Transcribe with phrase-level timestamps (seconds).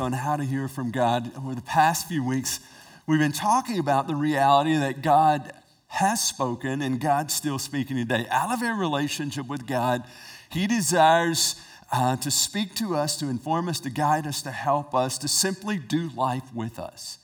[0.00, 1.30] on how to hear from God.
[1.36, 2.58] Over the past few weeks,
[3.06, 5.52] we've been talking about the reality that God
[5.88, 8.26] has spoken and God's still speaking today.
[8.30, 10.02] Out of our relationship with God,
[10.48, 11.56] He desires
[11.92, 15.28] uh, to speak to us, to inform us, to guide us, to help us, to
[15.28, 17.18] simply do life with us.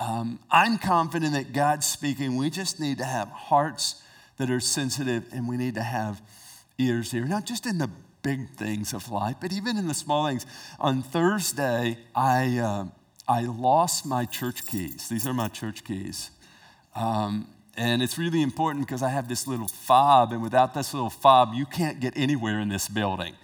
[0.00, 2.36] Um, I'm confident that God's speaking.
[2.36, 4.02] We just need to have hearts
[4.38, 6.22] that are sensitive and we need to have
[6.78, 7.26] ears here.
[7.26, 7.90] Not just in the
[8.22, 10.46] big things of life, but even in the small things.
[10.78, 12.84] On Thursday, I, uh,
[13.26, 15.08] I lost my church keys.
[15.08, 16.30] These are my church keys.
[16.94, 21.10] Um, and it's really important because I have this little fob, and without this little
[21.10, 23.34] fob, you can't get anywhere in this building,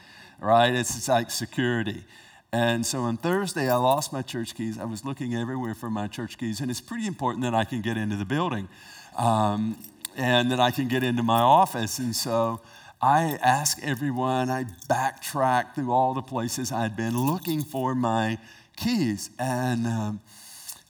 [0.40, 0.74] right?
[0.74, 2.04] It's, it's like security.
[2.52, 4.78] And so on Thursday, I lost my church keys.
[4.78, 7.80] I was looking everywhere for my church keys, and it's pretty important that I can
[7.80, 8.68] get into the building
[9.16, 9.78] um,
[10.16, 11.98] and that I can get into my office.
[11.98, 12.60] And so
[13.04, 18.38] I asked everyone, I backtracked through all the places I'd been looking for my
[18.78, 19.28] keys.
[19.38, 20.20] And um,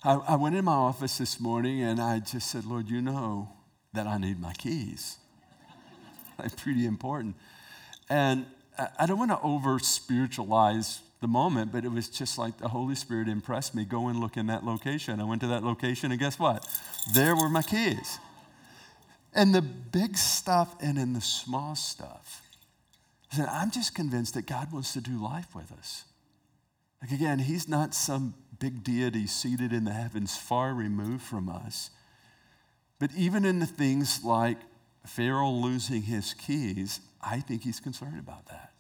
[0.05, 3.49] I, I went in my office this morning and I just said, Lord, you know
[3.95, 5.17] that I need my keys.
[6.39, 7.35] They're pretty important.
[8.09, 8.47] And
[8.97, 12.95] I don't want to over spiritualize the moment, but it was just like the Holy
[12.95, 13.85] Spirit impressed me.
[13.85, 15.21] Go and look in that location.
[15.21, 16.65] I went to that location, and guess what?
[17.13, 18.21] There were my keys.
[19.35, 22.43] And the big stuff and in the small stuff.
[23.37, 26.05] I'm just convinced that God wants to do life with us.
[27.03, 31.91] Like again, He's not some big deity seated in the heavens, far removed from us.
[32.99, 34.59] But even in the things like
[35.05, 38.73] Pharaoh losing his keys, I think He's concerned about that.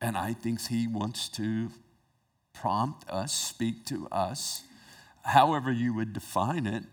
[0.00, 1.70] And I think He wants to
[2.54, 4.62] prompt us, speak to us,
[5.24, 6.84] however you would define it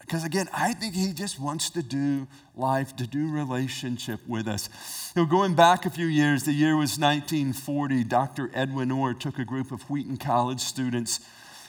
[0.00, 4.68] because again, I think he just wants to do life, to do relationship with us.
[5.14, 8.04] You know, going back a few years, the year was 1940.
[8.04, 8.50] Dr.
[8.52, 11.20] Edwin Orr took a group of Wheaton College students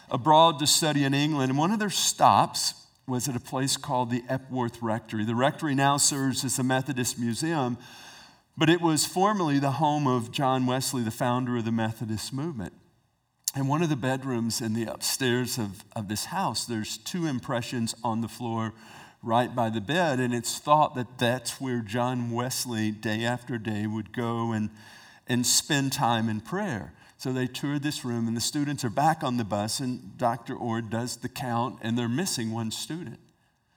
[0.09, 1.51] abroad to study in England.
[1.51, 2.73] And one of their stops
[3.07, 5.25] was at a place called the Epworth Rectory.
[5.25, 7.77] The rectory now serves as a Methodist museum,
[8.57, 12.73] but it was formerly the home of John Wesley, the founder of the Methodist movement.
[13.53, 17.93] In one of the bedrooms in the upstairs of, of this house, there's two impressions
[18.01, 18.73] on the floor
[19.21, 23.87] right by the bed, and it's thought that that's where John Wesley, day after day,
[23.87, 24.69] would go and,
[25.27, 26.93] and spend time in prayer.
[27.17, 30.55] So they toured this room, and the students are back on the bus, and Dr.
[30.55, 33.19] Orr does the count, and they're missing one student.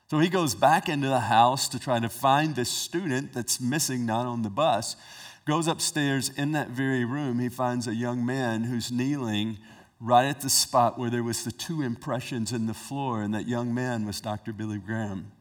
[0.09, 4.07] So he goes back into the house to try to find this student that's missing,
[4.07, 4.95] not on the bus.
[5.45, 9.59] Goes upstairs in that very room, he finds a young man who's kneeling
[10.01, 13.47] right at the spot where there was the two impressions in the floor, and that
[13.47, 14.53] young man was Dr.
[14.53, 15.33] Billy Graham.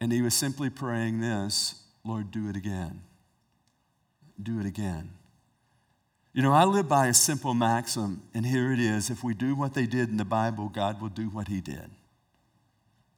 [0.00, 3.02] And he was simply praying this Lord, do it again.
[4.42, 5.10] Do it again.
[6.32, 9.54] You know, I live by a simple maxim, and here it is if we do
[9.54, 11.90] what they did in the Bible, God will do what he did.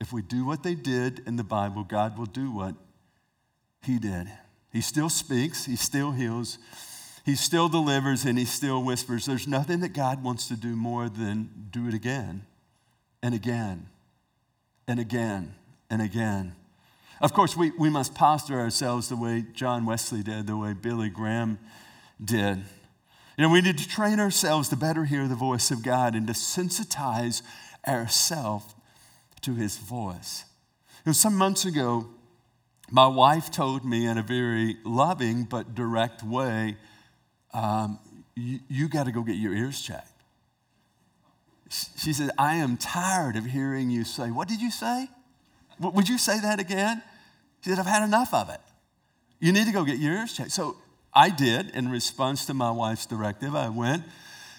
[0.01, 2.75] If we do what they did in the Bible, God will do what
[3.83, 4.29] he did.
[4.75, 6.59] He still speaks, He still heals,
[7.25, 9.25] He still delivers, and He still whispers.
[9.25, 12.43] There's nothing that God wants to do more than do it again
[13.23, 13.87] and again
[14.89, 15.55] and again
[15.89, 16.57] and again.
[17.21, 21.09] Of course, we, we must posture ourselves the way John Wesley did, the way Billy
[21.09, 21.61] Graham
[22.23, 22.59] did.
[23.39, 26.27] You know, we need to train ourselves to better hear the voice of God and
[26.27, 27.43] to sensitize
[27.87, 28.75] ourselves
[29.43, 30.45] to his voice.
[31.05, 32.09] You know, some months ago,
[32.91, 36.77] my wife told me in a very loving but direct way,
[37.53, 37.99] um,
[38.35, 40.11] you, you got to go get your ears checked.
[41.97, 45.09] She said, I am tired of hearing you say, What did you say?
[45.81, 47.03] Would you say that again?
[47.63, 48.61] She said, I've had enough of it.
[49.41, 50.53] You need to go get your ears checked.
[50.53, 50.77] So
[51.13, 53.57] I did in response to my wife's directive.
[53.57, 54.05] I went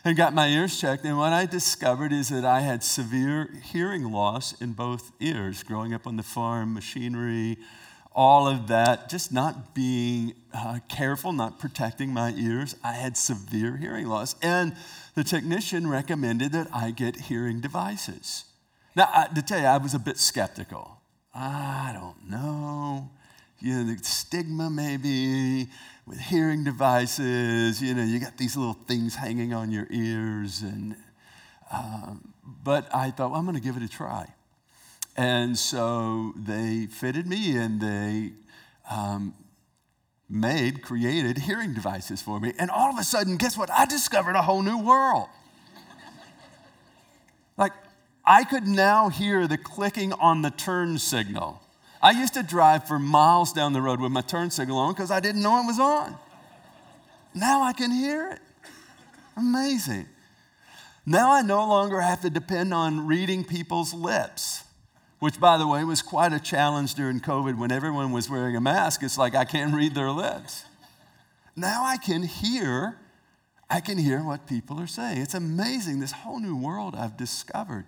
[0.04, 1.06] and got my ears checked.
[1.06, 5.94] And what I discovered is that I had severe hearing loss in both ears growing
[5.94, 7.58] up on the farm, machinery,
[8.16, 13.76] all of that, just not being uh, careful, not protecting my ears, I had severe
[13.76, 14.36] hearing loss.
[14.42, 14.74] And
[15.16, 18.46] the technician recommended that I get hearing devices.
[18.96, 21.02] Now, I, to tell you, I was a bit skeptical.
[21.34, 23.10] I don't know.
[23.60, 25.68] You know, the stigma maybe
[26.08, 30.62] with hearing devices, you know, you got these little things hanging on your ears.
[30.62, 30.96] And,
[31.70, 34.35] um, but I thought, well, I'm going to give it a try.
[35.16, 38.34] And so they fitted me and they
[38.90, 39.34] um,
[40.30, 42.54] made, created hearing devices for me.
[42.60, 43.70] And all of a sudden, guess what?
[43.72, 45.30] I discovered a whole new world.
[47.58, 47.72] like,
[48.26, 51.62] I could now hear the clicking on the turn signal.
[52.02, 55.12] I used to drive for miles down the road with my turn signal on because
[55.12, 56.18] I didn't know it was on.
[57.34, 58.40] Now I can hear it.
[59.38, 60.08] Amazing.
[61.06, 64.64] Now I no longer have to depend on reading people's lips,
[65.20, 68.62] which, by the way, was quite a challenge during COVID when everyone was wearing a
[68.62, 69.02] mask.
[69.04, 70.66] It's like I can't read their lips.
[71.56, 72.98] Now I can hear,
[73.70, 75.22] I can hear what people are saying.
[75.22, 77.86] It's amazing, this whole new world I've discovered,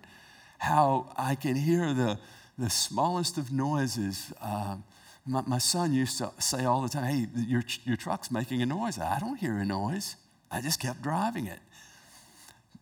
[0.58, 2.18] how I can hear the,
[2.56, 4.32] the smallest of noises.
[4.40, 4.84] Um,
[5.26, 8.66] my, my, son used to say all the time, hey, your, your truck's making a
[8.66, 8.98] noise.
[8.98, 10.16] I don't hear a noise.
[10.50, 11.58] I just kept driving it.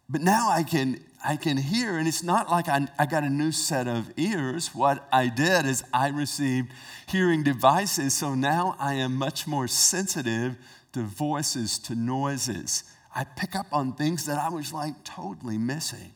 [0.08, 3.30] But now I can, I can hear, and it's not like I, I got a
[3.30, 4.74] new set of ears.
[4.74, 6.70] What I did is I received
[7.06, 10.56] hearing devices, so now I am much more sensitive
[10.92, 12.84] to voices, to noises.
[13.14, 16.12] I pick up on things that I was like totally missing.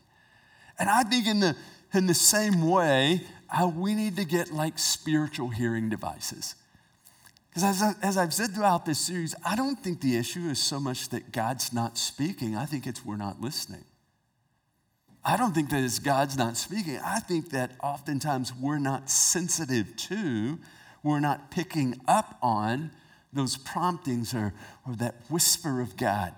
[0.79, 1.55] And I think in the,
[1.93, 6.55] in the same way, I, we need to get like spiritual hearing devices.
[7.53, 10.79] Because as, as I've said throughout this series, I don't think the issue is so
[10.79, 13.83] much that God's not speaking, I think it's we're not listening.
[15.23, 16.99] I don't think that it's God's not speaking.
[17.03, 20.59] I think that oftentimes we're not sensitive to,
[21.03, 22.91] we're not picking up on
[23.33, 24.53] those promptings or,
[24.87, 26.33] or that whisper of God.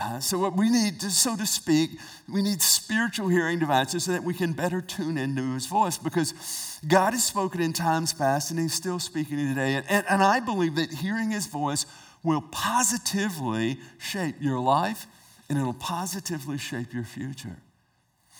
[0.00, 1.90] Uh, so, what we need, to, so to speak,
[2.26, 6.80] we need spiritual hearing devices so that we can better tune into His voice because
[6.88, 9.74] God has spoken in times past and He's still speaking today.
[9.74, 11.84] And, and, and I believe that hearing His voice
[12.22, 15.06] will positively shape your life
[15.50, 17.56] and it'll positively shape your future.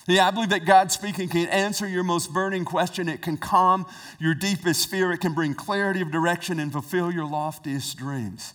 [0.07, 3.07] Yeah, I believe that God speaking can answer your most burning question.
[3.07, 3.85] It can calm
[4.19, 5.11] your deepest fear.
[5.11, 8.53] It can bring clarity of direction and fulfill your loftiest dreams.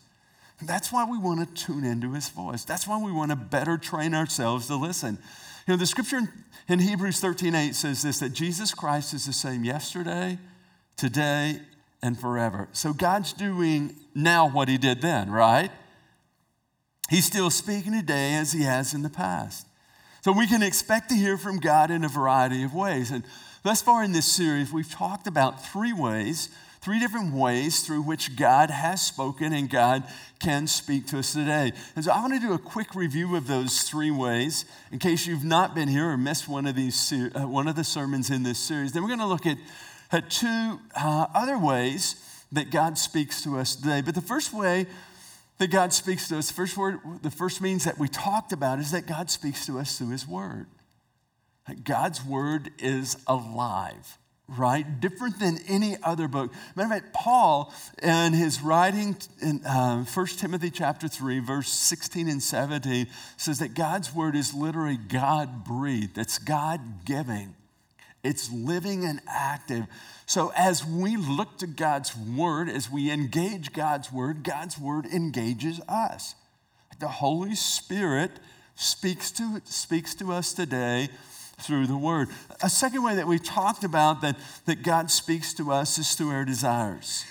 [0.62, 2.64] That's why we want to tune into his voice.
[2.64, 5.18] That's why we want to better train ourselves to listen.
[5.66, 6.20] You know, the scripture
[6.68, 10.38] in Hebrews 13 8 says this that Jesus Christ is the same yesterday,
[10.96, 11.60] today,
[12.02, 12.68] and forever.
[12.72, 15.70] So God's doing now what he did then, right?
[17.10, 19.66] He's still speaking today as he has in the past.
[20.22, 23.10] So we can expect to hear from God in a variety of ways.
[23.10, 23.22] And
[23.62, 26.48] thus far in this series, we've talked about three ways
[26.86, 30.04] three different ways through which God has spoken and God
[30.38, 31.72] can speak to us today.
[31.96, 35.26] And so I want to do a quick review of those three ways in case
[35.26, 38.44] you've not been here or missed one of these uh, one of the sermons in
[38.44, 38.92] this series.
[38.92, 43.74] Then we're going to look at, two uh, other ways that God speaks to us
[43.74, 44.00] today.
[44.00, 44.86] But the first way
[45.58, 48.78] that God speaks to us, the first word, the first means that we talked about
[48.78, 50.68] is that God speaks to us through His Word.
[51.82, 54.18] God's Word is alive
[54.48, 55.00] right?
[55.00, 56.52] Different than any other book.
[56.76, 57.72] Matter of fact, Paul,
[58.02, 63.74] in his writing in uh, 1 Timothy chapter 3, verse 16 and 17, says that
[63.74, 67.54] God's word is literally God breathed, it's God giving,
[68.22, 69.86] it's living and active.
[70.26, 75.80] So as we look to God's word, as we engage God's word, God's word engages
[75.88, 76.36] us.
[76.98, 78.32] The Holy Spirit
[78.76, 81.08] speaks to, speaks to us today
[81.60, 82.28] through the word.
[82.62, 84.36] A second way that we talked about that,
[84.66, 87.24] that God speaks to us is through our desires.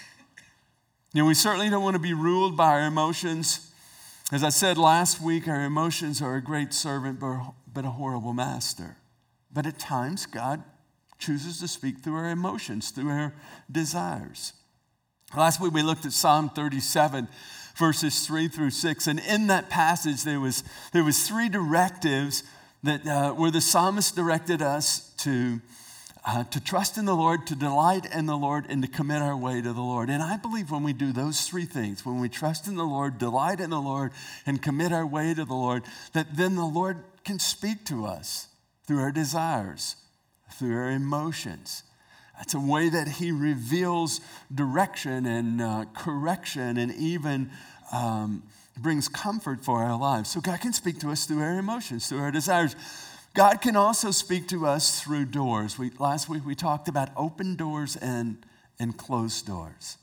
[1.14, 3.72] You know, we certainly don't want to be ruled by our emotions.
[4.32, 8.98] As I said last week, our emotions are a great servant, but a horrible master.
[9.54, 10.64] But at times, God
[11.20, 13.34] chooses to speak through our emotions, through our
[13.72, 14.54] desires.
[15.36, 17.28] Last week, we looked at Psalm 37
[17.78, 22.42] verses 3 through 6 and in that passage there was there was three directives
[22.84, 25.60] that uh, where the psalmist directed us to,
[26.26, 29.36] uh, to trust in the Lord, to delight in the Lord, and to commit our
[29.36, 30.10] way to the Lord.
[30.10, 33.18] And I believe when we do those three things, when we trust in the Lord,
[33.18, 34.12] delight in the Lord,
[34.46, 38.48] and commit our way to the Lord, that then the Lord can speak to us
[38.86, 39.96] through our desires,
[40.54, 41.84] through our emotions.
[42.42, 44.22] It's a way that He reveals
[44.54, 47.50] direction and uh, correction and even
[47.92, 48.44] um,
[48.78, 50.30] brings comfort for our lives.
[50.30, 52.76] So God can speak to us through our emotions, through our desires.
[53.34, 55.78] God can also speak to us through doors.
[55.78, 58.38] We, last week we talked about open doors and,
[58.80, 59.98] and closed doors.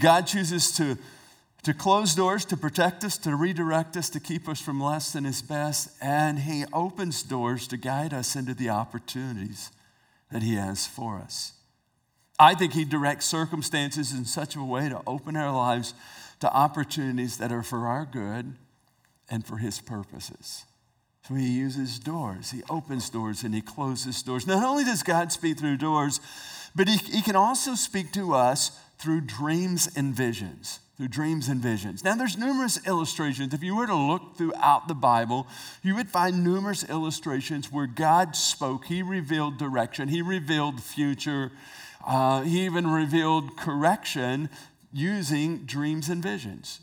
[0.00, 0.98] God chooses to,
[1.62, 5.24] to close doors to protect us, to redirect us, to keep us from less than
[5.24, 9.70] His best, and He opens doors to guide us into the opportunities
[10.32, 11.52] that He has for us.
[12.38, 15.94] I think He directs circumstances in such a way to open our lives
[16.40, 18.54] to opportunities that are for our good
[19.30, 20.64] and for His purposes.
[21.26, 24.46] So He uses doors, He opens doors and He closes doors.
[24.46, 26.20] Not only does God speak through doors,
[26.74, 31.60] but He, he can also speak to us through dreams and visions through dreams and
[31.60, 32.02] visions.
[32.02, 33.52] Now, there's numerous illustrations.
[33.52, 35.46] If you were to look throughout the Bible,
[35.82, 38.86] you would find numerous illustrations where God spoke.
[38.86, 41.52] He revealed direction, He revealed future,
[42.06, 44.48] uh, He even revealed correction
[44.96, 46.80] using dreams and visions.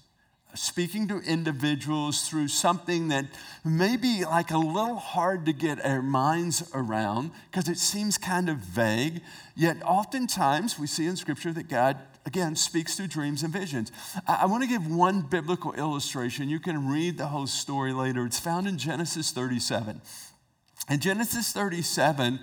[0.55, 3.25] speaking to individuals through something that
[3.65, 8.47] may be like a little hard to get our minds around because it seems kind
[8.49, 9.19] of vague.
[9.55, 13.91] Yet, oftentimes, we see in Scripture that God, again, speaks through dreams and visions.
[14.27, 16.49] I, I want to give one biblical illustration.
[16.49, 18.23] You can read the whole story later.
[18.23, 20.01] It's found in Genesis 37.
[20.87, 22.39] In Genesis 37,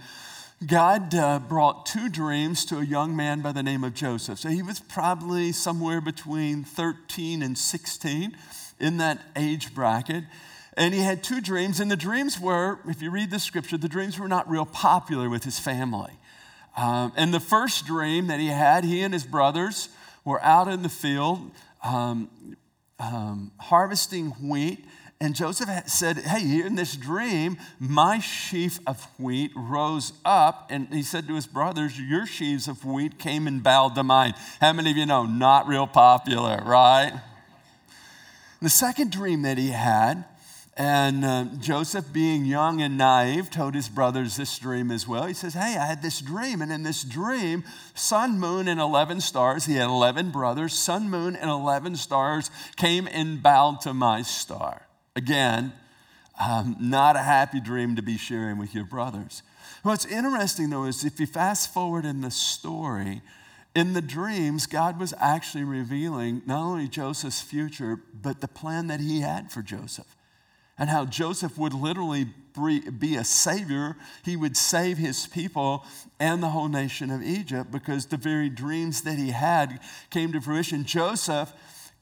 [0.67, 4.41] God uh, brought two dreams to a young man by the name of Joseph.
[4.41, 8.37] So he was probably somewhere between 13 and 16
[8.79, 10.25] in that age bracket.
[10.77, 13.89] And he had two dreams, and the dreams were, if you read the scripture, the
[13.89, 16.13] dreams were not real popular with his family.
[16.77, 19.89] Um, and the first dream that he had, he and his brothers
[20.27, 21.51] were out in the field
[21.83, 22.29] um,
[22.99, 24.85] um, harvesting wheat
[25.23, 30.69] and Joseph said, Hey, in this dream, my sheaf of wheat rose up.
[30.71, 34.33] And he said to his brothers, Your sheaves of wheat came and bowed to mine.
[34.63, 35.27] How many of you know?
[35.27, 37.21] Not real popular, right?
[38.63, 40.25] The second dream that he had,
[40.75, 45.27] and uh, Joseph, being young and naive, told his brothers this dream as well.
[45.27, 49.21] He says, Hey, I had this dream, and in this dream, sun, moon, and 11
[49.21, 54.23] stars, he had 11 brothers, sun, moon, and 11 stars came and bowed to my
[54.23, 54.87] star.
[55.17, 55.73] Again,
[56.41, 59.43] um, not a happy dream to be sharing with your brothers.
[59.83, 63.23] What's interesting though is if you fast forward in the story,
[63.75, 69.01] in the dreams, God was actually revealing not only Joseph's future, but the plan that
[69.01, 70.17] he had for Joseph.
[70.77, 72.27] And how Joseph would literally
[72.99, 73.97] be a savior.
[74.25, 75.85] He would save his people
[76.19, 79.79] and the whole nation of Egypt because the very dreams that he had
[80.11, 80.85] came to fruition.
[80.85, 81.53] Joseph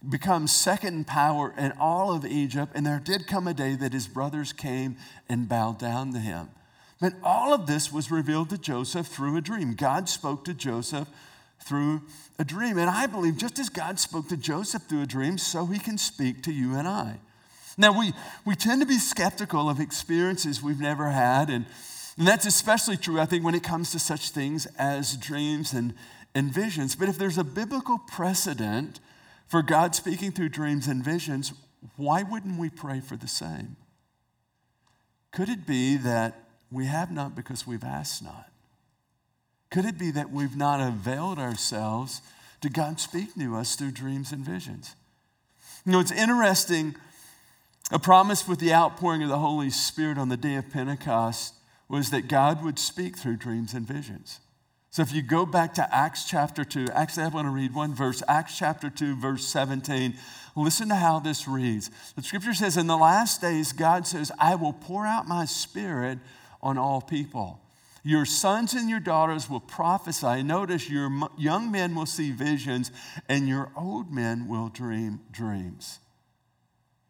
[0.07, 3.93] becomes second in power in all of Egypt, and there did come a day that
[3.93, 4.97] his brothers came
[5.29, 6.51] and bowed down to him.
[7.01, 9.75] But all of this was revealed to Joseph through a dream.
[9.75, 11.09] God spoke to Joseph
[11.61, 12.03] through
[12.39, 12.79] a dream.
[12.79, 15.99] And I believe just as God spoke to Joseph through a dream, so he can
[15.99, 17.19] speak to you and I.
[17.77, 18.13] Now, we,
[18.45, 21.67] we tend to be skeptical of experiences we've never had, and,
[22.17, 25.95] and that's especially true, I think, when it comes to such things as dreams and,
[26.35, 26.97] and visions.
[26.97, 28.99] But if there's a biblical precedent
[29.49, 31.53] for God speaking through dreams and visions,
[31.97, 33.77] why wouldn't we pray for the same?
[35.33, 38.51] Could it be that we have not because we've asked not?
[39.71, 42.23] Could it be that we've not availed ourselves
[42.61, 44.95] to God speak to us through dreams and visions?
[45.85, 46.95] You know, it's interesting.
[47.91, 51.55] A promise with the outpouring of the Holy Spirit on the day of Pentecost
[51.89, 54.41] was that God would speak through dreams and visions.
[54.91, 57.95] So if you go back to Acts chapter 2, actually, I want to read one
[57.95, 60.15] verse, Acts chapter 2, verse 17.
[60.57, 61.91] Listen to how this reads.
[62.17, 66.19] The scripture says, In the last days, God says, I will pour out my spirit
[66.63, 67.61] on all people.
[68.03, 70.43] Your sons and your daughters will prophesy.
[70.43, 72.91] Notice your young men will see visions,
[73.29, 75.99] and your old men will dream dreams.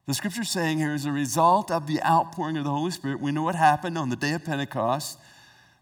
[0.06, 3.30] The scripture saying here is a result of the outpouring of the Holy Spirit, we
[3.30, 5.18] know what happened on the day of Pentecost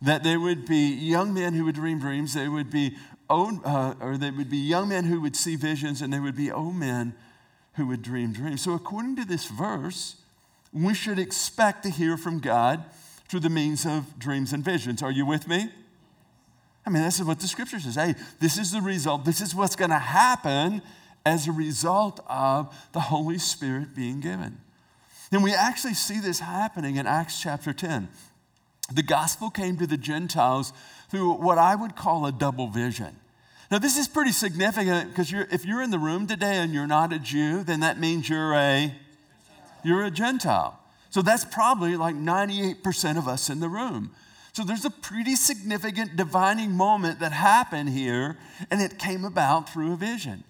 [0.03, 2.97] that there would be young men who would dream dreams, there would be
[3.31, 6.37] old, uh, or there would be young men who would see visions, and there would
[6.37, 7.15] be old men
[7.75, 8.62] who would dream dreams.
[8.62, 10.17] So, according to this verse,
[10.73, 12.85] we should expect to hear from God
[13.29, 15.03] through the means of dreams and visions.
[15.03, 15.71] Are you with me?
[16.87, 17.97] I mean, this is what the scripture says.
[17.97, 19.25] Hey, this is the result.
[19.25, 20.83] This is what's going to happen
[21.25, 24.61] as a result of the Holy Spirit being given.
[25.33, 28.09] And we actually see this happening in Acts chapter 10
[28.93, 30.73] the gospel came to the Gentiles
[31.11, 33.16] through what I would call a double vision.
[33.71, 37.12] Now, this is pretty significant because if you're in the room today and you're not
[37.12, 38.95] a Jew, then that means you're a
[39.83, 40.78] you're a Gentile.
[41.11, 44.11] So that's probably like 98% of us in the room.
[44.52, 48.37] So there's a pretty significant divining moment that happened here,
[48.71, 50.45] and it came about through a vision.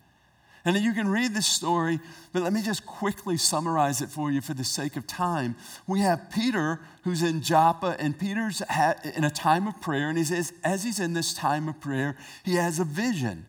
[0.67, 2.01] And you can read this story,
[2.33, 5.55] but let me just quickly summarize it for you for the sake of time.
[5.87, 8.61] We have Peter who's in Joppa, and Peter's
[9.15, 12.17] in a time of prayer, and he says, as he's in this time of prayer,
[12.45, 13.47] he has a vision.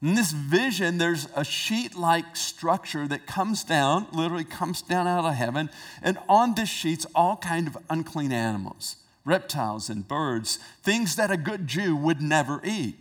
[0.00, 5.24] In this vision, there's a sheet like structure that comes down, literally comes down out
[5.24, 5.70] of heaven,
[6.04, 11.36] and on this sheet's all kind of unclean animals, reptiles and birds, things that a
[11.36, 12.94] good Jew would never eat.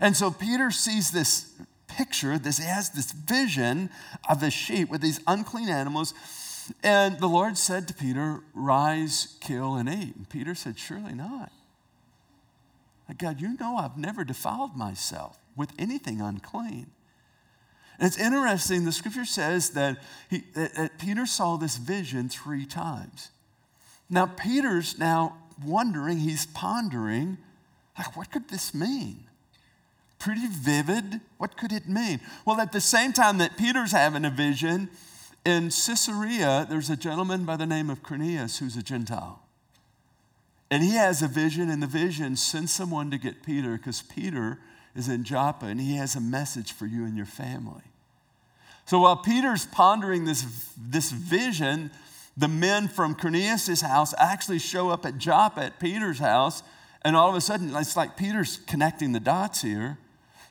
[0.00, 1.52] And so Peter sees this
[1.96, 3.90] picture, this, he has this vision
[4.28, 6.14] of the sheep with these unclean animals.
[6.82, 10.16] And the Lord said to Peter, Rise, kill, and eat.
[10.16, 11.52] And Peter said, Surely not.
[13.08, 16.90] Like, God, you know I've never defiled myself with anything unclean.
[17.98, 22.66] And it's interesting, the scripture says that, he, that, that Peter saw this vision three
[22.66, 23.30] times.
[24.10, 27.38] Now, Peter's now wondering, he's pondering,
[27.96, 29.24] like, what could this mean?
[30.18, 31.20] Pretty vivid.
[31.38, 32.20] What could it mean?
[32.44, 34.88] Well, at the same time that Peter's having a vision,
[35.44, 39.42] in Caesarea, there's a gentleman by the name of Cornelius who's a Gentile.
[40.70, 44.58] And he has a vision, and the vision sends someone to get Peter because Peter
[44.96, 47.82] is in Joppa and he has a message for you and your family.
[48.86, 50.44] So while Peter's pondering this,
[50.76, 51.90] this vision,
[52.36, 56.62] the men from Cornelius' house actually show up at Joppa at Peter's house,
[57.02, 59.98] and all of a sudden, it's like Peter's connecting the dots here.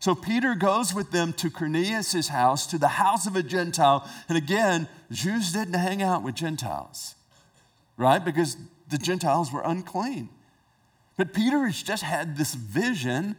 [0.03, 4.05] So Peter goes with them to Cornelius' house, to the house of a Gentile.
[4.27, 7.15] And again, Jews didn't hang out with Gentiles,
[7.95, 8.19] right?
[8.19, 8.57] Because
[8.89, 10.27] the Gentiles were unclean.
[11.15, 13.38] But Peter has just had this vision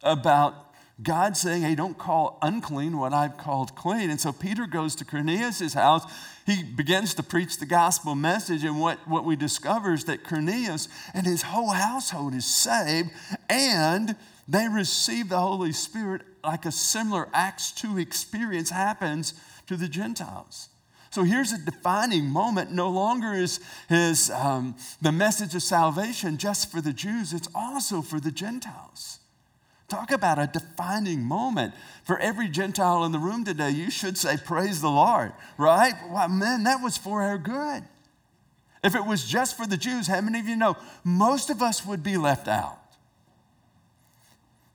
[0.00, 0.54] about
[1.02, 4.08] God saying, hey, don't call unclean what I've called clean.
[4.08, 6.04] And so Peter goes to Cornelius' house.
[6.46, 8.62] He begins to preach the gospel message.
[8.62, 13.10] And what, what we discover is that Cornelius and his whole household is saved
[13.50, 14.14] and
[14.48, 19.34] they receive the Holy Spirit like a similar Acts 2 experience happens
[19.66, 20.70] to the Gentiles.
[21.10, 22.72] So here's a defining moment.
[22.72, 28.00] No longer is, is um, the message of salvation just for the Jews, it's also
[28.02, 29.18] for the Gentiles.
[29.88, 31.74] Talk about a defining moment.
[32.04, 35.94] For every Gentile in the room today, you should say, Praise the Lord, right?
[36.10, 37.84] Well, man, that was for our good.
[38.84, 41.84] If it was just for the Jews, how many of you know most of us
[41.86, 42.78] would be left out?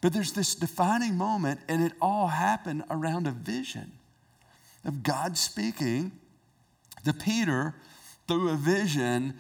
[0.04, 3.94] But there's this defining moment, and it all happened around a vision
[4.84, 6.12] of God speaking
[7.06, 7.74] to Peter
[8.28, 9.36] through a vision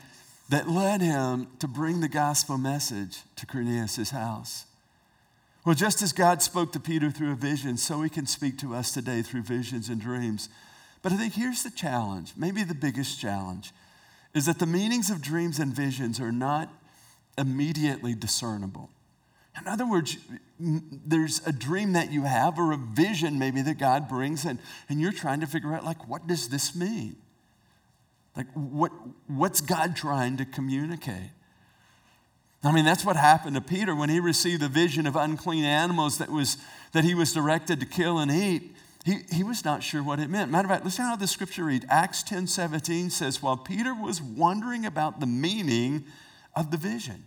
[0.47, 4.63] that led him to bring the gospel message to Cornelius' house.
[5.65, 8.73] Well, just as God spoke to Peter through a vision, so he can speak to
[8.73, 10.47] us today through visions and dreams.
[11.01, 13.73] But I think here's the challenge, maybe the biggest challenge,
[14.33, 16.69] is that the meanings of dreams and visions are not
[17.37, 18.89] immediately discernible.
[19.59, 20.17] In other words,
[20.59, 24.99] there's a dream that you have or a vision maybe that God brings, and, and
[24.99, 27.15] you're trying to figure out, like, what does this mean?
[28.35, 28.91] Like, what,
[29.27, 31.29] what's God trying to communicate?
[32.63, 36.17] I mean, that's what happened to Peter when he received the vision of unclean animals
[36.17, 36.57] that, was,
[36.93, 38.73] that he was directed to kill and eat.
[39.03, 40.49] He, he was not sure what it meant.
[40.49, 41.85] Matter of fact, listen how the scripture reads.
[41.89, 46.05] Acts 10 17 says, While Peter was wondering about the meaning
[46.55, 47.25] of the vision.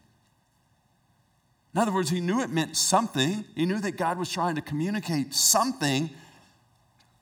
[1.76, 3.44] In other words, he knew it meant something.
[3.54, 6.08] He knew that God was trying to communicate something,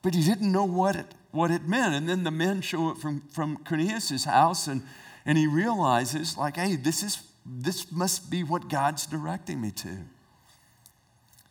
[0.01, 1.93] but he didn't know what it, what it meant.
[1.93, 4.81] And then the men show up from, from Cornelius' house, and,
[5.25, 9.97] and he realizes, like, hey, this is this must be what God's directing me to.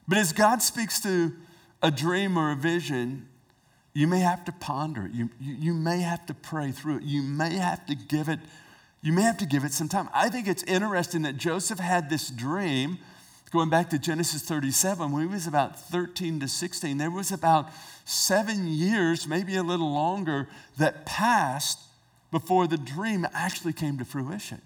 [0.09, 1.33] But as God speaks to
[1.83, 3.29] a dream or a vision,
[3.93, 5.13] you may have to ponder it.
[5.13, 7.03] You, you, you, may have to pray through it.
[7.03, 8.41] You may have to give it,
[9.05, 10.09] you may have to give it some time.
[10.15, 12.97] I think it's interesting that Joseph had this dream,
[13.53, 16.97] going back to Genesis 37, when he was about 13 to 16.
[16.97, 17.69] There was about
[18.07, 21.79] seven years, maybe a little longer, that passed
[22.31, 24.63] before the dream actually came to fruition.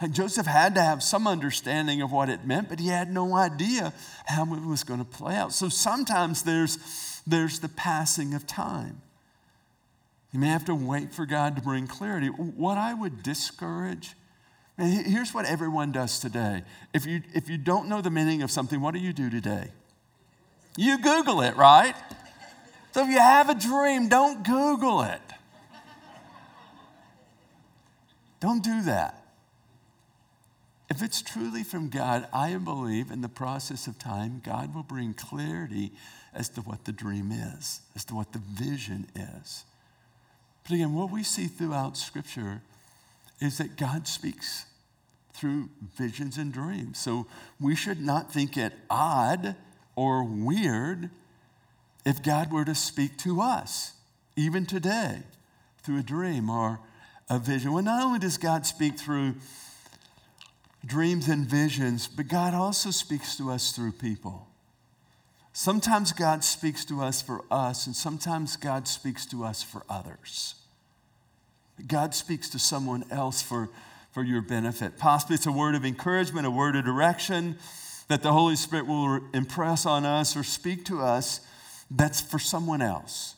[0.00, 3.36] And Joseph had to have some understanding of what it meant, but he had no
[3.36, 3.92] idea
[4.26, 5.52] how it was going to play out.
[5.52, 9.00] So sometimes there's, there's the passing of time.
[10.32, 12.28] You may have to wait for God to bring clarity.
[12.28, 14.14] What I would discourage,
[14.78, 16.62] and here's what everyone does today.
[16.94, 19.70] If you, if you don't know the meaning of something, what do you do today?
[20.76, 21.94] You Google it, right?
[22.92, 25.20] So if you have a dream, don't Google it.
[28.38, 29.16] Don't do that.
[30.88, 35.14] If it's truly from God, I believe in the process of time, God will bring
[35.14, 35.92] clarity
[36.34, 39.64] as to what the dream is, as to what the vision is.
[40.70, 42.62] But again, what we see throughout Scripture
[43.40, 44.66] is that God speaks
[45.32, 46.96] through visions and dreams.
[46.96, 47.26] So
[47.58, 49.56] we should not think it odd
[49.96, 51.10] or weird
[52.06, 53.94] if God were to speak to us,
[54.36, 55.24] even today,
[55.82, 56.78] through a dream or
[57.28, 57.72] a vision.
[57.72, 59.34] Well, not only does God speak through
[60.86, 64.46] dreams and visions, but God also speaks to us through people.
[65.52, 70.54] Sometimes God speaks to us for us, and sometimes God speaks to us for others.
[71.86, 73.68] God speaks to someone else for,
[74.12, 74.98] for your benefit.
[74.98, 77.58] Possibly it's a word of encouragement, a word of direction
[78.08, 81.40] that the Holy Spirit will impress on us or speak to us
[81.90, 83.34] that's for someone else.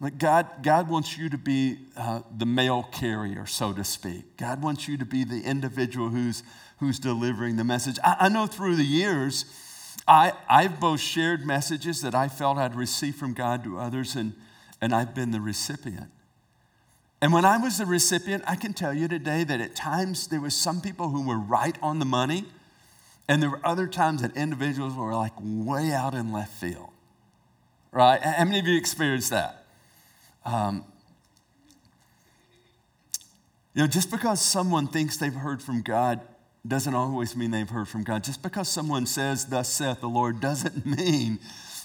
[0.00, 4.36] Like God, God wants you to be uh, the mail carrier, so to speak.
[4.36, 6.42] God wants you to be the individual who's,
[6.78, 7.98] who's delivering the message.
[8.04, 9.44] I, I know through the years,
[10.06, 14.34] I, I've both shared messages that I felt I'd received from God to others, and,
[14.80, 16.10] and I've been the recipient.
[17.20, 20.40] And when I was the recipient, I can tell you today that at times there
[20.40, 22.44] were some people who were right on the money,
[23.30, 26.90] And there were other times that individuals were like way out in left field,
[27.92, 28.22] right?
[28.22, 29.66] How many of you experienced that?
[30.46, 30.84] Um,
[33.74, 36.20] you know, just because someone thinks they've heard from God
[36.66, 38.24] doesn't always mean they've heard from God.
[38.24, 41.38] Just because someone says, Thus saith the Lord, doesn't mean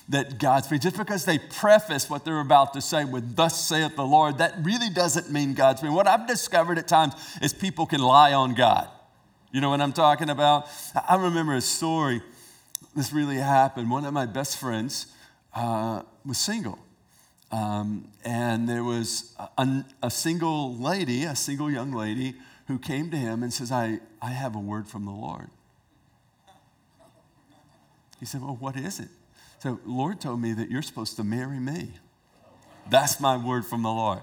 [0.10, 0.84] that God's speaks.
[0.84, 4.56] Just because they preface what they're about to say with, Thus saith the Lord, that
[4.64, 5.96] really doesn't mean God's speaking.
[5.96, 8.90] What I've discovered at times is people can lie on God.
[9.52, 10.68] You know what I'm talking about?
[11.08, 12.22] I remember a story,
[12.96, 13.90] this really happened.
[13.90, 15.08] One of my best friends
[15.56, 16.80] uh, was single.
[17.52, 22.34] Um, and there was a, a single lady, a single young lady,
[22.68, 25.50] who came to him and says, I, I have a word from the Lord.
[28.20, 29.10] He said, Well, what is it?
[29.64, 31.94] So, Lord told me that you're supposed to marry me.
[32.90, 34.20] That's my word from the Lord.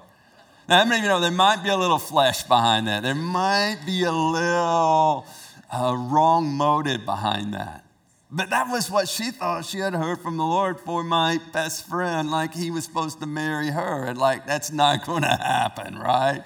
[0.69, 3.03] Now, how many of you know there might be a little flesh behind that?
[3.03, 5.27] There might be a little
[5.73, 7.87] uh, wrong motive behind that.
[8.31, 11.89] But that was what she thought she had heard from the Lord for my best
[11.89, 14.05] friend, like he was supposed to marry her.
[14.05, 16.45] And like, that's not going to happen, right?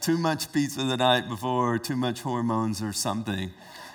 [0.00, 3.50] Too much pizza the night before, too much hormones or something.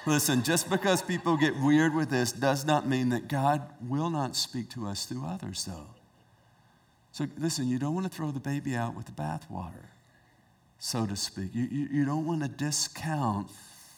[0.07, 4.35] Listen, just because people get weird with this does not mean that God will not
[4.35, 5.87] speak to us through others, though.
[7.11, 9.87] So listen, you don't want to throw the baby out with the bathwater,
[10.77, 11.55] so to speak.
[11.55, 13.49] You, you, you don't want to discount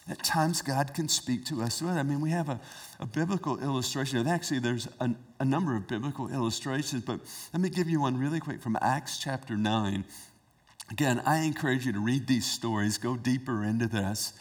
[0.09, 1.81] at times, God can speak to us.
[1.81, 2.61] I mean, we have a,
[2.99, 4.25] a biblical illustration.
[4.25, 7.19] Actually, there's a, a number of biblical illustrations, but
[7.53, 10.05] let me give you one really quick from Acts chapter 9.
[10.89, 14.31] Again, I encourage you to read these stories, go deeper into this.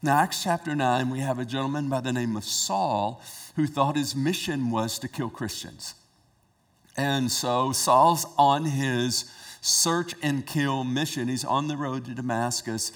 [0.00, 3.20] Now, Acts chapter 9, we have a gentleman by the name of Saul
[3.56, 5.96] who thought his mission was to kill Christians.
[6.96, 9.24] And so Saul's on his
[9.60, 11.26] search and kill mission.
[11.26, 12.92] He's on the road to Damascus.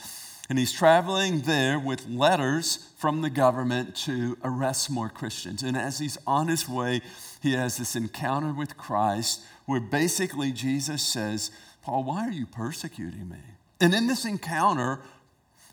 [0.49, 5.65] And he's traveling there with letters from the government to arrest more Christians.
[5.65, 7.01] And as he's on his way,
[7.43, 11.51] he has this encounter with Christ where basically Jesus says,
[11.83, 13.39] Paul, why are you persecuting me?
[13.81, 15.01] And in this encounter,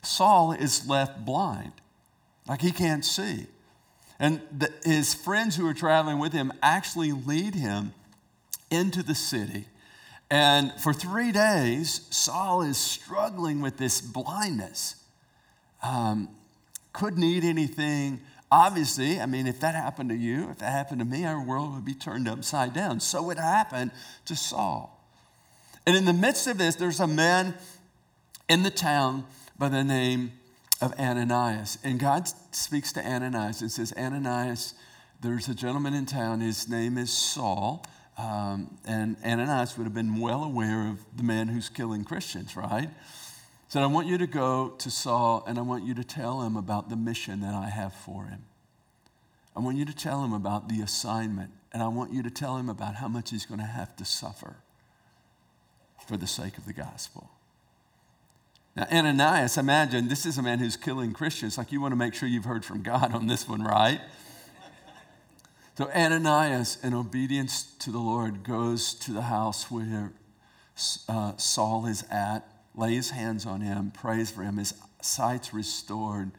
[0.02, 1.74] Saul is left blind,
[2.48, 3.48] like he can't see.
[4.20, 7.94] And the, his friends who are traveling with him actually lead him
[8.70, 9.66] into the city
[10.32, 14.96] and for three days, Saul is struggling with this blindness.
[15.82, 16.30] Um,
[16.94, 18.22] couldn't eat anything.
[18.52, 21.74] Obviously, I mean, if that happened to you, if that happened to me, our world
[21.74, 23.00] would be turned upside down.
[23.00, 23.92] So it happened
[24.26, 24.96] to Saul.
[25.88, 27.56] And in the midst of this, there's a man
[28.48, 29.26] in the town
[29.60, 30.32] by the name
[30.82, 31.78] of Ananias.
[31.84, 34.74] And God speaks to Ananias and says, Ananias,
[35.22, 36.40] there's a gentleman in town.
[36.40, 37.86] His name is Saul.
[38.18, 42.90] Um, and Ananias would have been well aware of the man who's killing Christians, right?
[43.68, 46.56] Said, I want you to go to Saul and I want you to tell him
[46.56, 48.46] about the mission that I have for him.
[49.56, 52.56] I want you to tell him about the assignment and I want you to tell
[52.56, 54.56] him about how much he's going to have to suffer
[56.08, 57.30] for the sake of the gospel.
[58.92, 61.58] Ananias, imagine this is a man who's killing Christians.
[61.58, 64.00] Like, you want to make sure you've heard from God on this one, right?
[65.78, 70.12] So Ananias, in obedience to the Lord, goes to the house where
[71.08, 72.42] uh, Saul is at,
[72.76, 76.32] lays hands on him, prays for him, his sight's restored.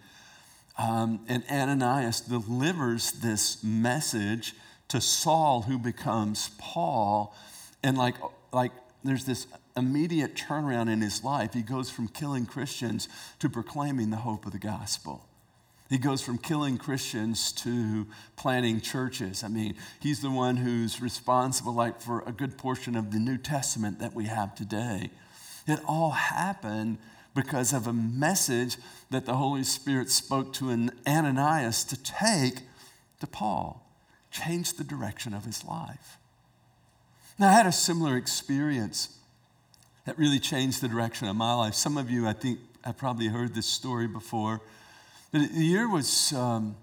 [0.78, 4.54] Um, and Ananias delivers this message
[4.88, 7.34] to Saul, who becomes Paul.
[7.82, 8.16] And like,
[8.52, 8.72] like
[9.02, 9.46] there's this
[9.80, 11.54] immediate turnaround in his life.
[11.54, 13.08] He goes from killing Christians
[13.40, 15.26] to proclaiming the hope of the gospel.
[15.88, 19.42] He goes from killing Christians to planting churches.
[19.42, 23.38] I mean, he's the one who's responsible like for a good portion of the New
[23.38, 25.10] Testament that we have today.
[25.66, 26.98] It all happened
[27.34, 28.76] because of a message
[29.10, 32.60] that the Holy Spirit spoke to an Ananias to take
[33.18, 33.84] to Paul,
[34.30, 36.18] changed the direction of his life.
[37.38, 39.16] Now, I had a similar experience
[40.10, 41.72] that really changed the direction of my life.
[41.72, 44.60] Some of you, I think, have probably heard this story before.
[45.30, 46.74] The year was um,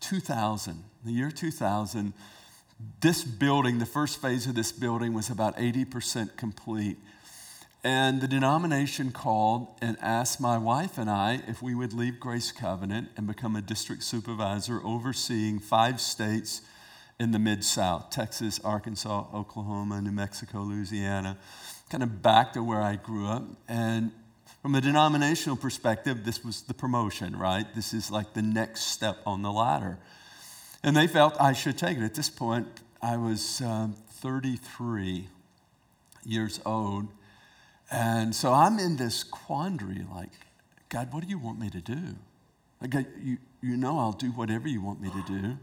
[0.00, 0.82] 2000.
[1.04, 2.14] The year 2000,
[3.02, 6.96] this building, the first phase of this building, was about 80% complete.
[7.84, 12.52] And the denomination called and asked my wife and I if we would leave Grace
[12.52, 16.62] Covenant and become a district supervisor overseeing five states
[17.20, 21.36] in the Mid South Texas, Arkansas, Oklahoma, New Mexico, Louisiana,
[21.92, 23.44] kind of back to where I grew up.
[23.68, 24.12] And
[24.62, 27.66] from a denominational perspective, this was the promotion, right?
[27.74, 29.98] This is like the next step on the ladder.
[30.82, 32.02] And they felt I should take it.
[32.02, 32.66] At this point,
[33.02, 35.28] I was um, 33
[36.24, 37.08] years old.
[37.90, 40.30] And so I'm in this quandary like,
[40.88, 42.16] God, what do you want me to do?
[42.80, 45.58] Like, you, you know, I'll do whatever you want me to do.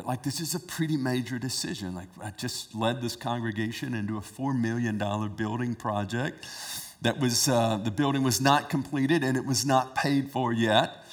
[0.00, 1.94] But like, this is a pretty major decision.
[1.94, 4.96] Like, I just led this congregation into a $4 million
[5.36, 6.46] building project
[7.02, 11.04] that was, uh, the building was not completed and it was not paid for yet.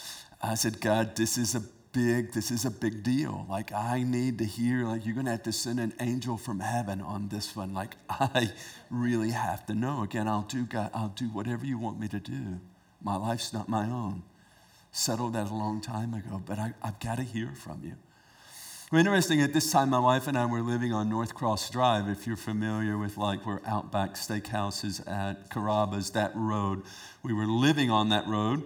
[0.42, 3.46] I said, God, this is a big, this is a big deal.
[3.50, 7.02] Like, I need to hear, like, you're to have to send an angel from heaven
[7.02, 7.74] on this one.
[7.74, 8.52] Like, I
[8.90, 10.04] really have to know.
[10.04, 12.62] Again, I'll do, God, I'll do whatever you want me to do.
[13.04, 14.24] My life's not my own.
[14.94, 17.98] Settled that a long time ago, but I, I've got to hear from you.
[18.90, 22.08] Well, interesting, at this time, my wife and I were living on North Cross Drive.
[22.08, 26.84] If you're familiar with like where Outback Steakhouse is at, Carrabba's, that road.
[27.22, 28.64] We were living on that road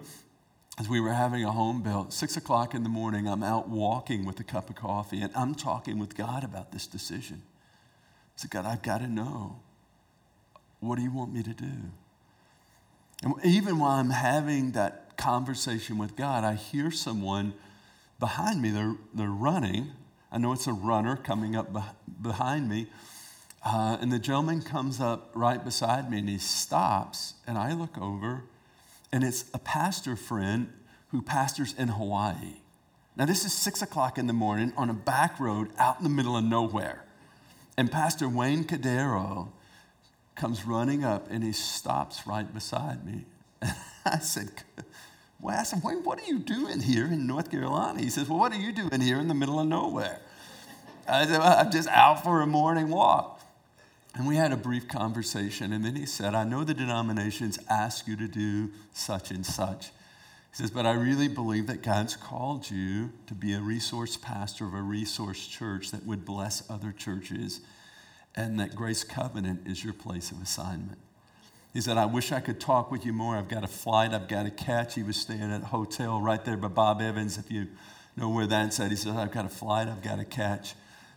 [0.78, 2.12] as we were having a home built.
[2.12, 5.56] Six o'clock in the morning, I'm out walking with a cup of coffee, and I'm
[5.56, 7.42] talking with God about this decision.
[7.44, 9.58] I said, God, I've got to know.
[10.78, 11.90] What do you want me to do?
[13.24, 17.54] And even while I'm having that conversation with God, I hear someone
[18.20, 18.70] behind me.
[18.70, 19.90] They're, they're running
[20.32, 21.68] I know it's a runner coming up
[22.20, 22.86] behind me.
[23.64, 27.34] Uh, and the gentleman comes up right beside me and he stops.
[27.46, 28.44] And I look over,
[29.12, 30.72] and it's a pastor friend
[31.08, 32.56] who pastors in Hawaii.
[33.14, 36.08] Now, this is six o'clock in the morning on a back road out in the
[36.08, 37.04] middle of nowhere.
[37.76, 39.48] And Pastor Wayne Cordeiro
[40.34, 43.26] comes running up and he stops right beside me.
[43.60, 43.74] And
[44.06, 44.50] I said,
[45.42, 48.00] well, I asked him, what are you doing here in North Carolina?
[48.00, 50.20] He says, Well, what are you doing here in the middle of nowhere?
[51.08, 53.40] I said, well, I'm just out for a morning walk.
[54.14, 55.72] And we had a brief conversation.
[55.72, 59.86] And then he said, I know the denominations ask you to do such and such.
[59.86, 64.66] He says, but I really believe that God's called you to be a resource pastor
[64.66, 67.62] of a resource church that would bless other churches,
[68.36, 70.98] and that Grace Covenant is your place of assignment.
[71.72, 73.36] He said, I wish I could talk with you more.
[73.36, 74.94] I've got a flight I've got to catch.
[74.94, 77.68] He was staying at a hotel right there by Bob Evans, if you
[78.14, 78.90] know where that's at.
[78.90, 80.74] He said, I've got a flight I've got to catch.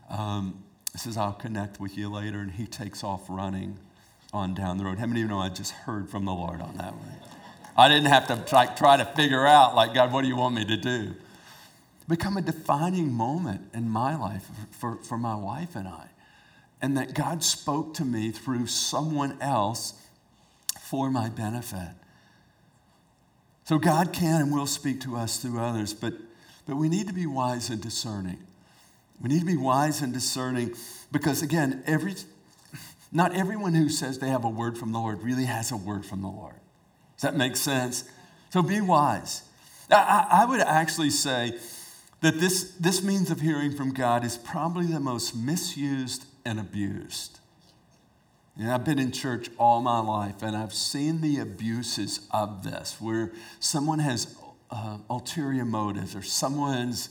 [0.09, 0.63] Um,
[0.93, 2.39] he says, I'll connect with you later.
[2.39, 3.77] And he takes off running
[4.31, 4.97] on down the road.
[4.97, 7.17] How many of you know I just heard from the Lord on that one?
[7.77, 10.55] I didn't have to try, try to figure out, like, God, what do you want
[10.55, 11.15] me to do?
[12.07, 16.07] Become a defining moment in my life for, for my wife and I.
[16.81, 20.01] And that God spoke to me through someone else
[20.85, 21.89] for my benefit.
[23.63, 26.13] So God can and will speak to us through others, but,
[26.67, 28.37] but we need to be wise and discerning.
[29.19, 30.75] We need to be wise and discerning
[31.11, 32.13] because, again, every,
[33.11, 36.05] not everyone who says they have a word from the Lord really has a word
[36.05, 36.55] from the Lord.
[37.15, 38.03] Does that make sense?
[38.51, 39.41] So be wise.
[39.89, 41.57] I, I would actually say
[42.21, 47.39] that this, this means of hearing from God is probably the most misused and abused.
[48.57, 52.97] Know, I've been in church all my life and I've seen the abuses of this
[53.01, 54.35] where someone has
[54.71, 57.09] uh, ulterior motives or someone's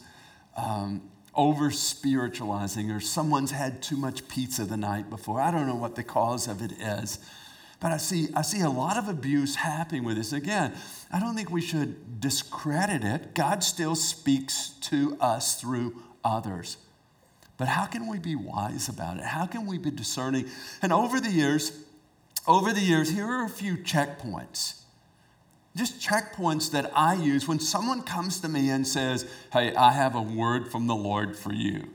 [0.56, 1.02] um,
[1.34, 5.40] over spiritualizing or someone's had too much pizza the night before.
[5.40, 7.18] I don't know what the cause of it is.
[7.78, 10.32] But I see, I see a lot of abuse happening with this.
[10.32, 10.72] Again,
[11.12, 13.34] I don't think we should discredit it.
[13.34, 16.78] God still speaks to us through others.
[17.56, 19.24] But how can we be wise about it?
[19.24, 20.46] How can we be discerning?
[20.82, 21.72] And over the years,
[22.46, 24.80] over the years, here are a few checkpoints.
[25.76, 30.14] Just checkpoints that I use when someone comes to me and says, Hey, I have
[30.14, 31.88] a word from the Lord for you.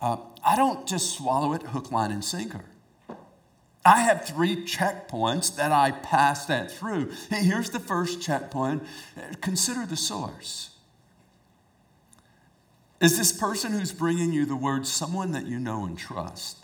[0.00, 2.64] Uh, I don't just swallow it hook, line, and sinker.
[3.84, 7.10] I have three checkpoints that I pass that through.
[7.30, 8.82] Here's the first checkpoint
[9.40, 10.70] consider the source.
[13.00, 16.58] Is this person who's bringing you the word someone that you know and trust?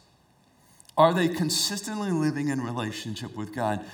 [0.96, 3.84] Are they consistently living in relationship with God?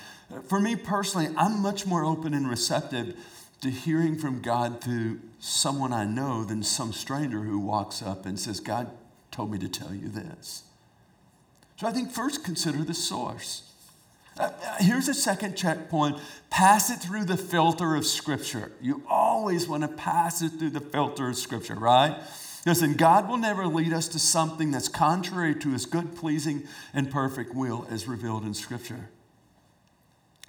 [0.47, 3.15] For me personally, I'm much more open and receptive
[3.61, 8.39] to hearing from God through someone I know than some stranger who walks up and
[8.39, 8.89] says, God
[9.29, 10.63] told me to tell you this.
[11.77, 13.70] So I think first consider the source.
[14.37, 16.17] Uh, uh, here's a second checkpoint
[16.49, 18.71] pass it through the filter of Scripture.
[18.81, 22.17] You always want to pass it through the filter of Scripture, right?
[22.65, 26.63] Listen, God will never lead us to something that's contrary to his good, pleasing,
[26.93, 29.09] and perfect will as revealed in Scripture.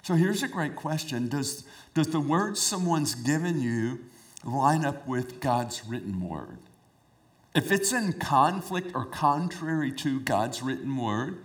[0.03, 4.05] So here's a great question Does, does the word someone's given you
[4.43, 6.57] line up with God's written word?
[7.55, 11.37] If it's in conflict or contrary to God's written word,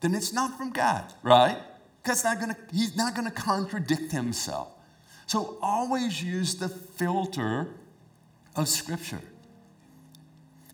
[0.00, 1.58] then it's not from God, right?
[2.02, 4.68] Because not gonna, he's not going to contradict himself.
[5.26, 7.68] So always use the filter
[8.56, 9.20] of Scripture.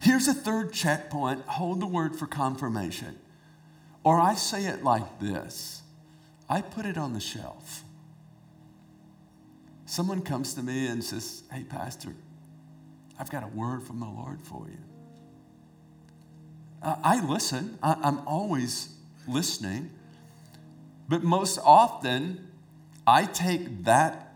[0.00, 3.18] Here's a third checkpoint hold the word for confirmation.
[4.04, 5.82] Or I say it like this
[6.48, 7.82] I put it on the shelf.
[9.84, 12.14] someone comes to me and says, Hey, Pastor,
[13.18, 14.78] I've got a word from the Lord for you.
[16.82, 18.95] I listen, I'm always
[19.28, 19.90] listening,
[21.08, 22.48] but most often
[23.06, 24.34] I take that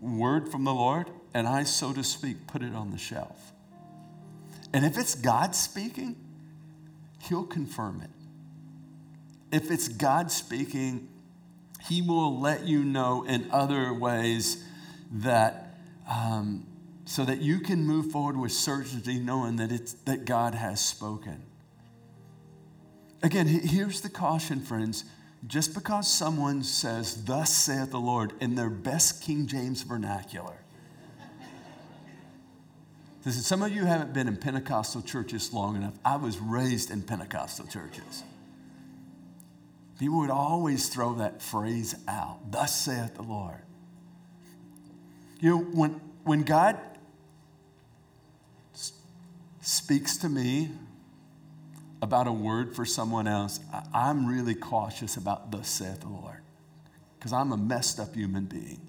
[0.00, 3.52] word from the Lord and I, so to speak, put it on the shelf.
[4.72, 6.16] And if it's God speaking,
[7.20, 8.10] He'll confirm it.
[9.54, 11.08] If it's God speaking,
[11.88, 14.64] He will let you know in other ways
[15.10, 15.76] that
[16.10, 16.66] um,
[17.04, 21.42] so that you can move forward with certainty, knowing that it's that God has spoken.
[23.22, 25.04] Again, here's the caution, friends.
[25.46, 30.56] Just because someone says, Thus saith the Lord, in their best King James vernacular.
[33.24, 35.94] Listen, some of you haven't been in Pentecostal churches long enough.
[36.04, 38.24] I was raised in Pentecostal churches.
[39.98, 43.60] People would always throw that phrase out, Thus saith the Lord.
[45.40, 46.78] You know, when, when God
[49.60, 50.70] speaks to me
[52.02, 53.60] about a word for someone else,
[53.94, 56.42] I'm really cautious about thus saith the Lord
[57.16, 58.80] because I'm a messed up human being.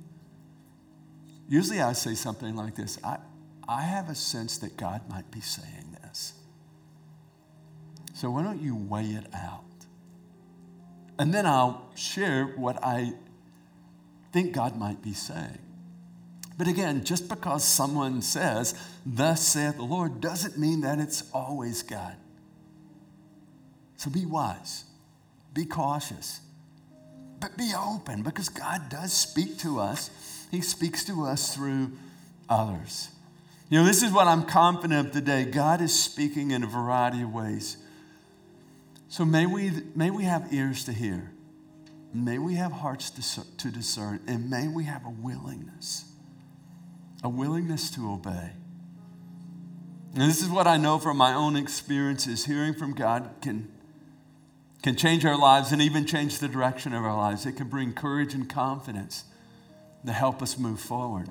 [1.47, 3.19] Usually I say something like this I,
[3.67, 6.33] I have a sense that God might be saying this.
[8.15, 9.63] So why don't you weigh it out?
[11.19, 13.13] And then I'll share what I
[14.31, 15.59] think God might be saying.
[16.57, 18.73] But again, just because someone says,
[19.05, 22.15] Thus saith the Lord, doesn't mean that it's always God.
[24.03, 24.83] So be wise,
[25.53, 26.41] be cautious,
[27.39, 30.09] but be open because God does speak to us.
[30.51, 31.93] He speaks to us through
[32.49, 33.07] others.
[33.69, 35.45] You know, this is what I'm confident of today.
[35.45, 37.77] God is speaking in a variety of ways.
[39.07, 41.31] So may we, may we have ears to hear,
[42.13, 46.11] may we have hearts to, to discern, and may we have a willingness,
[47.23, 48.51] a willingness to obey.
[50.13, 52.43] And this is what I know from my own experiences.
[52.43, 53.71] Hearing from God can
[54.83, 57.45] can change our lives and even change the direction of our lives.
[57.45, 59.23] It can bring courage and confidence
[60.05, 61.29] to help us move forward.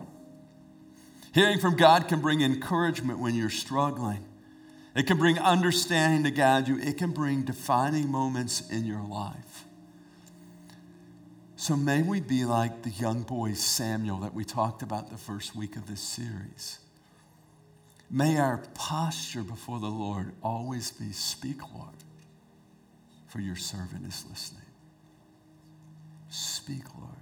[1.35, 4.25] Hearing from God can bring encouragement when you're struggling.
[4.97, 6.79] It can bring understanding to guide you.
[6.79, 9.67] It can bring defining moments in your life.
[11.57, 15.55] So may we be like the young boy Samuel that we talked about the first
[15.55, 16.79] week of this series.
[18.11, 21.95] May our posture before the Lord always be speak, Lord
[23.33, 24.61] for your servant is listening.
[26.29, 27.17] Speak, Lord.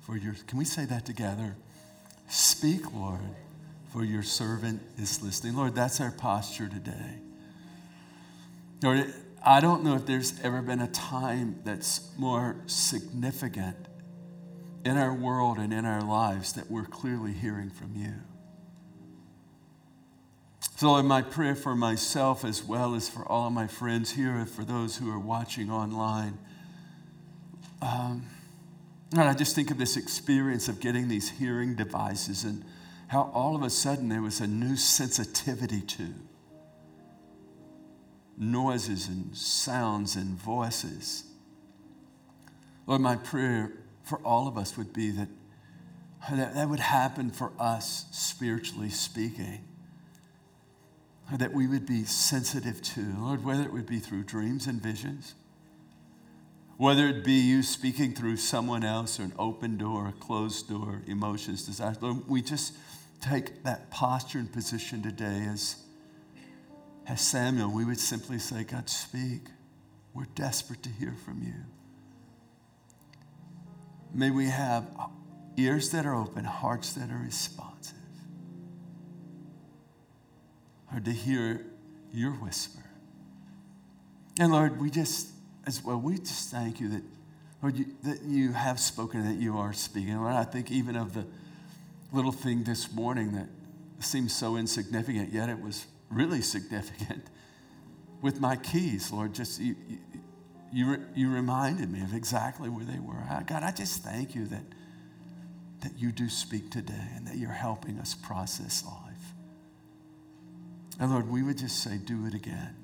[0.00, 1.54] For your can we say that together?
[2.28, 3.20] Speak, Lord,
[3.92, 5.54] for your servant is listening.
[5.54, 7.20] Lord, that's our posture today.
[8.82, 13.76] Lord, I don't know if there's ever been a time that's more significant
[14.84, 18.14] in our world and in our lives that we're clearly hearing from you.
[20.76, 24.32] So, Lord, my prayer for myself as well as for all of my friends here
[24.32, 26.36] and for those who are watching online.
[27.80, 28.26] Um,
[29.12, 32.62] and I just think of this experience of getting these hearing devices and
[33.08, 36.12] how all of a sudden there was a new sensitivity to
[38.36, 41.24] noises and sounds and voices.
[42.86, 45.28] Lord, my prayer for all of us would be that
[46.30, 49.65] that, that would happen for us, spiritually speaking
[51.32, 53.14] that we would be sensitive to.
[53.18, 55.34] Lord, whether it would be through dreams and visions,
[56.76, 61.02] whether it be you speaking through someone else or an open door, a closed door,
[61.06, 61.96] emotions, desires.
[62.00, 62.74] Lord, we just
[63.20, 65.76] take that posture and position today as,
[67.06, 67.70] as Samuel.
[67.72, 69.46] We would simply say, God, speak.
[70.14, 71.54] We're desperate to hear from you.
[74.14, 74.86] May we have
[75.56, 77.66] ears that are open, hearts that are responsive
[81.00, 81.66] to hear
[82.12, 82.82] your whisper.
[84.38, 85.28] And Lord, we just,
[85.66, 87.02] as well, we just thank you that,
[87.62, 90.16] Lord, you, that you have spoken, that you are speaking.
[90.16, 91.26] Lord, I think even of the
[92.12, 93.48] little thing this morning that
[94.04, 97.24] seems so insignificant, yet it was really significant
[98.20, 99.34] with my keys, Lord.
[99.34, 99.74] Just you,
[100.72, 103.22] you, you, reminded me of exactly where they were.
[103.46, 104.64] God, I just thank you that,
[105.80, 109.05] that you do speak today and that you're helping us process life.
[110.98, 112.76] And Lord, we would just say, do it again.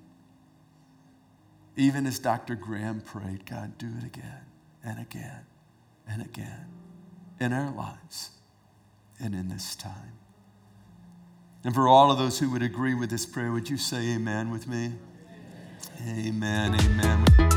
[1.76, 2.54] Even as Dr.
[2.54, 4.44] Graham prayed, God, do it again
[4.84, 5.46] and again
[6.06, 6.66] and again
[7.40, 8.30] in our lives
[9.18, 10.18] and in this time.
[11.64, 14.50] And for all of those who would agree with this prayer, would you say amen
[14.50, 14.92] with me?
[16.06, 17.24] Amen, amen.
[17.38, 17.51] amen.